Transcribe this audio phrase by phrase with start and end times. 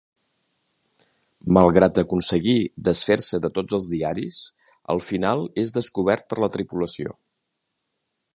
[1.57, 2.55] Malgrat aconseguir
[2.87, 4.41] desfer-se de tots els diaris
[4.95, 7.17] al final és descobert per la tripulació.